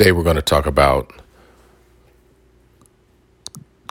Today 0.00 0.12
we're 0.12 0.22
going 0.22 0.36
to 0.36 0.40
talk 0.40 0.64
about 0.64 1.12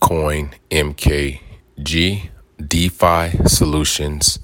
Coin 0.00 0.50
MKG 0.68 2.28
DeFi 2.66 3.46
solutions 3.46 4.40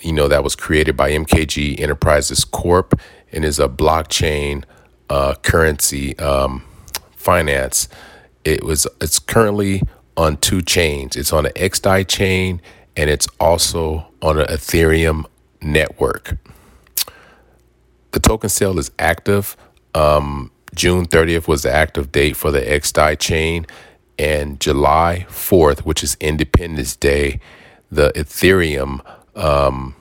you 0.00 0.12
know, 0.12 0.28
that 0.28 0.44
was 0.44 0.54
created 0.54 0.96
by 0.96 1.10
MKG 1.10 1.80
Enterprises 1.80 2.44
Corp 2.44 3.00
and 3.32 3.44
is 3.44 3.58
a 3.58 3.68
blockchain 3.68 4.62
uh, 5.08 5.34
currency 5.42 6.16
um, 6.20 6.62
finance. 7.16 7.88
It 8.44 8.62
was. 8.62 8.86
It's 9.00 9.18
currently 9.18 9.82
on 10.16 10.36
two 10.36 10.62
chains. 10.62 11.16
It's 11.16 11.32
on 11.32 11.46
an 11.46 11.52
XDAI 11.54 12.06
chain 12.06 12.62
and 12.96 13.10
it's 13.10 13.26
also 13.40 14.06
on 14.22 14.38
an 14.38 14.46
Ethereum 14.46 15.24
network. 15.60 16.36
The 18.12 18.20
token 18.20 18.48
sale 18.48 18.78
is 18.78 18.92
active. 18.96 19.56
Um, 19.94 20.50
June 20.74 21.06
30th 21.06 21.48
was 21.48 21.62
the 21.62 21.72
active 21.72 22.12
date 22.12 22.36
for 22.36 22.50
the 22.50 22.60
XDAI 22.60 23.18
chain, 23.18 23.66
and 24.18 24.60
July 24.60 25.26
4th, 25.28 25.80
which 25.80 26.02
is 26.04 26.16
Independence 26.20 26.94
Day, 26.94 27.40
the 27.90 28.12
Ethereum 28.14 29.00
um, 29.34 29.96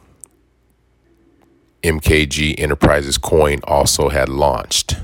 MKG 1.84 2.60
Enterprises 2.60 3.18
coin 3.18 3.60
also 3.64 4.10
had 4.10 4.30
launched. 4.30 4.98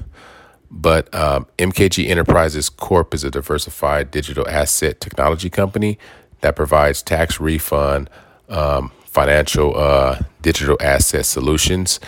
But 0.70 1.14
um, 1.16 1.48
MKG 1.58 2.10
Enterprises 2.10 2.70
Corp 2.70 3.14
is 3.14 3.24
a 3.24 3.32
diversified 3.32 4.12
digital 4.12 4.48
asset 4.48 5.00
technology 5.00 5.50
company 5.50 5.98
that 6.42 6.56
provides 6.56 7.02
tax 7.02 7.40
refund, 7.40 8.10
um, 8.50 8.92
financial 9.06 9.78
uh, 9.78 10.20
digital 10.42 10.78
asset 10.82 11.26
solutions. 11.26 12.00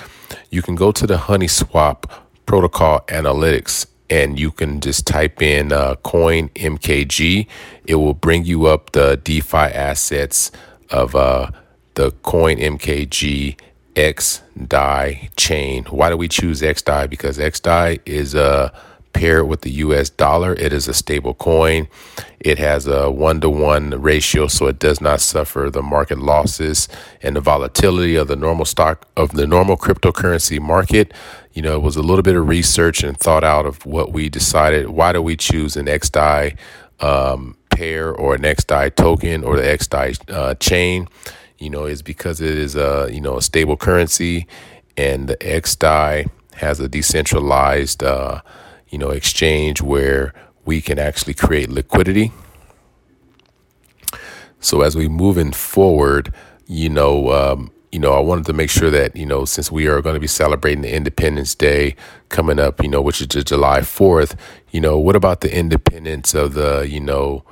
You 0.49 0.61
can 0.61 0.75
go 0.75 0.91
to 0.91 1.07
the 1.07 1.15
HoneySwap 1.15 2.11
protocol 2.47 3.01
analytics 3.09 3.85
and 4.09 4.39
you 4.39 4.51
can 4.51 4.79
just 4.79 5.05
type 5.05 5.41
in 5.41 5.71
uh, 5.71 5.95
coin 5.97 6.49
MKG. 6.49 7.45
It 7.85 7.95
will 7.95 8.15
bring 8.15 8.45
you 8.45 8.65
up 8.65 8.93
the 8.93 9.19
DeFi 9.23 9.57
assets 9.57 10.51
of 10.89 11.15
uh, 11.15 11.51
the 11.93 12.11
coin 12.23 12.57
MKG 12.57 13.59
XDAI 13.95 15.29
chain. 15.35 15.83
Why 15.85 16.09
do 16.09 16.17
we 16.17 16.27
choose 16.27 16.61
XDAI? 16.61 17.09
Because 17.09 17.37
XDAI 17.37 17.99
is 18.05 18.33
a 18.33 18.73
paired 19.17 19.47
with 19.47 19.61
the 19.61 19.71
US 19.71 20.09
dollar. 20.09 20.53
It 20.53 20.71
is 20.71 20.87
a 20.87 20.93
stable 20.93 21.33
coin. 21.33 21.87
It 22.39 22.59
has 22.59 22.85
a 22.85 23.09
one 23.09 23.41
to 23.41 23.49
one 23.49 23.89
ratio, 23.89 24.47
so 24.47 24.67
it 24.67 24.77
does 24.77 25.01
not 25.01 25.21
suffer 25.21 25.69
the 25.71 25.81
market 25.81 26.19
losses 26.19 26.87
and 27.23 27.35
the 27.35 27.41
volatility 27.41 28.15
of 28.15 28.27
the 28.27 28.35
normal 28.35 28.65
stock 28.65 29.07
of 29.17 29.31
the 29.31 29.47
normal 29.47 29.75
cryptocurrency 29.75 30.59
market. 30.59 31.13
You 31.53 31.63
know, 31.63 31.75
it 31.75 31.81
was 31.81 31.95
a 31.95 32.03
little 32.03 32.21
bit 32.21 32.35
of 32.35 32.47
research 32.47 33.03
and 33.03 33.17
thought 33.17 33.43
out 33.43 33.65
of 33.65 33.83
what 33.85 34.13
we 34.13 34.29
decided. 34.29 34.89
Why 34.89 35.13
do 35.13 35.21
we 35.21 35.35
choose 35.35 35.75
an 35.75 35.87
XDAI 35.87 36.55
um, 36.99 37.57
pair 37.71 38.13
or 38.13 38.35
an 38.35 38.43
XDAI 38.43 38.93
token 38.95 39.43
or 39.43 39.55
the 39.57 39.63
XDAI 39.63 40.31
uh, 40.31 40.53
chain? 40.55 41.07
you 41.59 41.71
know, 41.71 41.85
is 41.85 42.03
because 42.03 42.39
it 42.39 42.55
is 42.55 42.75
a 42.75 43.09
you 43.11 43.19
know 43.19 43.37
a 43.37 43.41
stable 43.41 43.77
currency, 43.77 44.45
and 44.95 45.27
the 45.27 45.37
XDAI 45.37 46.29
has 46.53 46.79
a 46.79 46.87
decentralized 46.87 48.03
uh, 48.03 48.41
you 48.89 48.97
know 48.97 49.09
exchange 49.09 49.81
where 49.81 50.33
we 50.65 50.81
can 50.81 50.99
actually 50.99 51.33
create 51.33 51.69
liquidity. 51.69 52.31
So 54.59 54.81
as 54.81 54.95
we 54.95 55.07
moving 55.07 55.51
forward, 55.51 56.33
you 56.65 56.89
know, 56.89 57.31
um, 57.31 57.71
you 57.91 57.99
know, 57.99 58.11
I 58.13 58.19
wanted 58.19 58.45
to 58.45 58.53
make 58.53 58.69
sure 58.69 58.89
that 58.89 59.15
you 59.15 59.25
know, 59.25 59.45
since 59.45 59.71
we 59.71 59.87
are 59.87 60.01
going 60.01 60.15
to 60.15 60.19
be 60.19 60.27
celebrating 60.27 60.81
the 60.81 60.93
Independence 60.93 61.55
Day 61.55 61.95
coming 62.29 62.59
up, 62.59 62.81
you 62.81 62.89
know, 62.89 63.01
which 63.01 63.21
is 63.21 63.43
July 63.43 63.81
Fourth, 63.81 64.35
you 64.71 64.81
know, 64.81 64.97
what 64.97 65.15
about 65.15 65.41
the 65.41 65.55
independence 65.55 66.33
of 66.33 66.53
the 66.53 66.87
you 66.87 66.99
know 66.99 67.43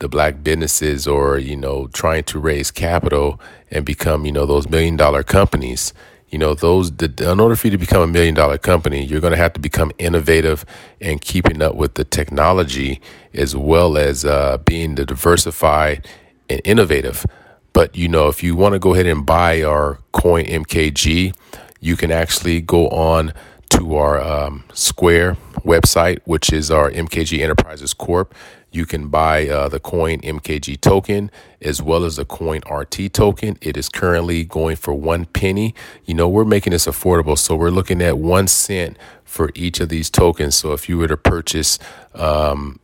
the 0.00 0.08
black 0.08 0.42
businesses 0.42 1.06
or 1.06 1.38
you 1.38 1.56
know 1.56 1.86
trying 1.88 2.24
to 2.24 2.38
raise 2.38 2.70
capital 2.70 3.40
and 3.70 3.84
become 3.84 4.26
you 4.26 4.32
know 4.32 4.44
those 4.44 4.68
million 4.68 4.96
dollar 4.96 5.22
companies 5.22 5.94
you 6.28 6.38
know 6.38 6.54
those 6.54 6.90
in 6.90 7.40
order 7.40 7.56
for 7.56 7.66
you 7.68 7.70
to 7.70 7.78
become 7.78 8.02
a 8.02 8.06
million 8.06 8.34
dollar 8.34 8.58
company 8.58 9.04
you're 9.04 9.20
going 9.20 9.32
to 9.32 9.36
have 9.36 9.52
to 9.52 9.60
become 9.60 9.92
innovative 9.98 10.64
and 11.00 11.20
keeping 11.20 11.62
up 11.62 11.74
with 11.74 11.94
the 11.94 12.04
technology 12.04 13.00
as 13.32 13.54
well 13.54 13.96
as 13.96 14.24
uh, 14.24 14.58
being 14.58 14.94
the 14.94 15.04
diversified 15.04 16.06
and 16.48 16.60
innovative. 16.64 17.24
But 17.72 17.96
you 17.96 18.08
know 18.08 18.28
if 18.28 18.42
you 18.42 18.54
want 18.56 18.74
to 18.74 18.78
go 18.78 18.94
ahead 18.94 19.06
and 19.06 19.26
buy 19.26 19.62
our 19.62 19.98
coin 20.12 20.44
mkg 20.44 21.34
you 21.80 21.96
can 21.96 22.10
actually 22.10 22.60
go 22.62 22.88
on 22.88 23.32
to 23.68 23.96
our 23.96 24.20
um, 24.20 24.64
Square 24.72 25.36
website, 25.64 26.18
which 26.24 26.52
is 26.52 26.70
our 26.70 26.90
MKG 26.90 27.40
Enterprises 27.40 27.94
Corp. 27.94 28.34
You 28.70 28.86
can 28.86 29.08
buy 29.08 29.48
uh, 29.48 29.68
the 29.68 29.80
coin 29.80 30.20
MKG 30.20 30.80
token 30.80 31.30
as 31.60 31.80
well 31.80 32.04
as 32.04 32.16
the 32.16 32.24
coin 32.24 32.60
RT 32.70 33.12
token. 33.12 33.56
It 33.60 33.76
is 33.76 33.88
currently 33.88 34.44
going 34.44 34.76
for 34.76 34.92
one 34.94 35.26
penny. 35.26 35.74
You 36.04 36.14
know, 36.14 36.28
we're 36.28 36.44
making 36.44 36.72
this 36.72 36.86
affordable. 36.86 37.38
So 37.38 37.54
we're 37.54 37.70
looking 37.70 38.02
at 38.02 38.18
one 38.18 38.48
cent 38.48 38.98
for 39.24 39.50
each 39.54 39.80
of 39.80 39.88
these 39.88 40.10
tokens. 40.10 40.56
So 40.56 40.72
if 40.72 40.88
you 40.88 40.98
were 40.98 41.08
to 41.08 41.16
purchase, 41.16 41.78
um, 42.14 42.80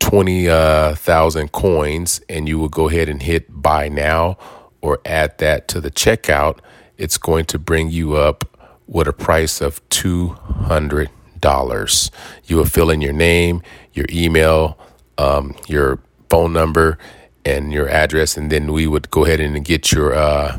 20,000 0.00 1.44
uh, 1.44 1.48
coins 1.48 2.20
and 2.28 2.48
you 2.48 2.58
would 2.58 2.72
go 2.72 2.88
ahead 2.88 3.08
and 3.08 3.22
hit 3.22 3.62
buy 3.62 3.88
now 3.88 4.36
or 4.82 5.00
add 5.06 5.38
that 5.38 5.68
to 5.68 5.80
the 5.80 5.90
checkout, 5.90 6.58
it's 6.98 7.16
going 7.16 7.46
to 7.46 7.58
bring 7.58 7.88
you 7.88 8.16
up 8.16 8.44
with 8.86 9.08
a 9.08 9.12
price 9.12 9.60
of 9.60 9.88
$200. 9.88 11.08
You 12.46 12.56
will 12.56 12.64
fill 12.66 12.90
in 12.90 13.00
your 13.00 13.12
name, 13.12 13.62
your 13.92 14.06
email, 14.10 14.78
um, 15.18 15.54
your 15.68 16.00
phone 16.30 16.52
number, 16.52 16.98
and 17.44 17.72
your 17.72 17.88
address, 17.88 18.36
and 18.36 18.50
then 18.50 18.72
we 18.72 18.86
would 18.86 19.10
go 19.10 19.24
ahead 19.24 19.40
and 19.40 19.64
get 19.64 19.92
your 19.92 20.14
uh, 20.14 20.58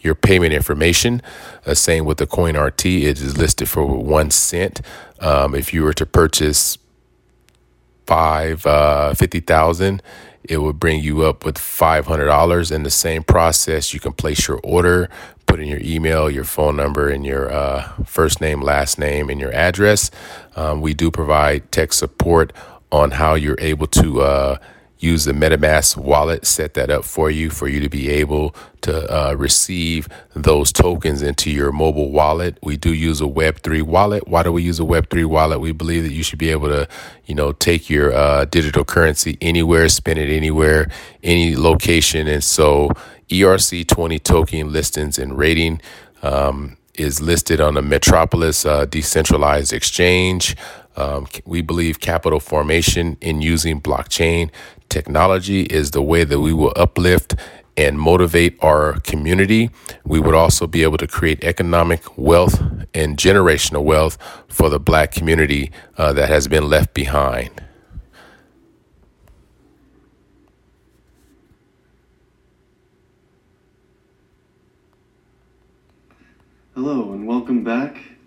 your 0.00 0.14
payment 0.14 0.52
information. 0.52 1.22
Uh, 1.66 1.74
same 1.74 2.04
with 2.04 2.18
the 2.18 2.26
Coin 2.26 2.56
RT, 2.56 2.86
it 2.86 3.20
is 3.20 3.38
listed 3.38 3.68
for 3.68 3.84
one 3.84 4.30
cent. 4.30 4.80
Um, 5.20 5.54
if 5.54 5.72
you 5.74 5.82
were 5.84 5.94
to 5.94 6.06
purchase 6.06 6.78
five 8.06 8.66
uh, 8.66 9.14
fifty 9.14 9.40
thousand, 9.40 10.02
it 10.44 10.58
will 10.58 10.72
bring 10.72 11.02
you 11.02 11.22
up 11.24 11.44
with 11.44 11.56
$500 11.56 12.72
in 12.72 12.82
the 12.82 12.90
same 12.90 13.22
process. 13.22 13.92
You 13.92 14.00
can 14.00 14.12
place 14.12 14.48
your 14.48 14.60
order, 14.64 15.10
put 15.48 15.58
in 15.60 15.66
your 15.66 15.80
email, 15.82 16.30
your 16.30 16.44
phone 16.44 16.76
number, 16.76 17.08
and 17.08 17.26
your 17.26 17.50
uh, 17.50 17.88
first 18.04 18.40
name, 18.40 18.60
last 18.60 18.98
name, 18.98 19.30
and 19.30 19.40
your 19.40 19.52
address. 19.52 20.10
Um, 20.54 20.80
we 20.80 20.94
do 20.94 21.10
provide 21.10 21.72
tech 21.72 21.92
support 21.92 22.52
on 22.92 23.12
how 23.12 23.34
you're 23.34 23.58
able 23.58 23.86
to 23.88 24.20
uh, 24.20 24.58
use 24.98 25.24
the 25.24 25.32
MetaMask 25.32 25.96
wallet, 25.96 26.46
set 26.46 26.74
that 26.74 26.90
up 26.90 27.04
for 27.04 27.30
you, 27.30 27.50
for 27.50 27.68
you 27.68 27.80
to 27.80 27.88
be 27.88 28.08
able 28.08 28.54
to 28.82 29.06
uh, 29.12 29.34
receive 29.34 30.08
those 30.34 30.72
tokens 30.72 31.22
into 31.22 31.50
your 31.50 31.72
mobile 31.72 32.10
wallet. 32.10 32.58
We 32.62 32.76
do 32.76 32.92
use 32.92 33.20
a 33.20 33.24
Web3 33.24 33.82
wallet. 33.82 34.26
Why 34.26 34.42
do 34.42 34.52
we 34.52 34.62
use 34.62 34.80
a 34.80 34.84
Web3 34.84 35.26
wallet? 35.26 35.60
We 35.60 35.72
believe 35.72 36.02
that 36.04 36.12
you 36.12 36.22
should 36.22 36.38
be 36.38 36.50
able 36.50 36.68
to, 36.68 36.88
you 37.26 37.34
know, 37.34 37.52
take 37.52 37.88
your 37.88 38.12
uh, 38.12 38.44
digital 38.46 38.84
currency 38.84 39.38
anywhere, 39.40 39.88
spend 39.88 40.18
it 40.18 40.34
anywhere, 40.34 40.90
any 41.22 41.56
location. 41.56 42.26
And 42.26 42.42
so 42.42 42.90
ERC20 43.28 44.22
token 44.22 44.72
listings 44.72 45.18
and 45.18 45.38
rating. 45.38 45.80
Um, 46.22 46.78
is 46.94 47.20
listed 47.20 47.60
on 47.60 47.74
the 47.74 47.82
Metropolis 47.82 48.66
uh, 48.66 48.84
decentralized 48.84 49.72
exchange. 49.72 50.56
Um, 50.98 51.28
we 51.46 51.62
believe 51.62 52.00
capital 52.00 52.40
formation 52.40 53.16
in 53.20 53.40
using 53.40 53.80
blockchain 53.80 54.50
technology 54.88 55.62
is 55.62 55.92
the 55.92 56.02
way 56.02 56.24
that 56.24 56.40
we 56.40 56.52
will 56.52 56.72
uplift 56.74 57.36
and 57.76 58.00
motivate 58.00 58.58
our 58.60 58.98
community. 59.00 59.70
We 60.04 60.18
would 60.18 60.34
also 60.34 60.66
be 60.66 60.82
able 60.82 60.98
to 60.98 61.06
create 61.06 61.44
economic 61.44 62.18
wealth 62.18 62.60
and 62.92 63.16
generational 63.16 63.84
wealth 63.84 64.18
for 64.48 64.68
the 64.68 64.80
black 64.80 65.12
community 65.12 65.70
uh, 65.96 66.12
that 66.14 66.28
has 66.28 66.48
been 66.48 66.68
left 66.68 66.94
behind. 66.94 67.62
Hello, 76.74 77.12
and 77.12 77.24
welcome 77.24 77.62
back 77.62 78.17